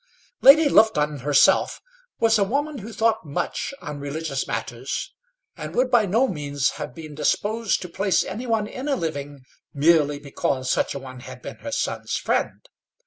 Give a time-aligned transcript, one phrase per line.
[0.41, 1.79] Lady Lufton herself
[2.19, 5.13] was a woman who thought much on religious matters,
[5.55, 9.41] and would by no means have been disposed to place any one in a living,
[9.75, 12.67] merely because such a one had been her son's friend.